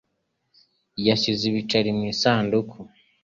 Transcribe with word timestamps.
Yashyize 1.07 1.43
ibiceri 1.51 1.89
mu 1.97 2.03
gasanduku. 2.09 2.77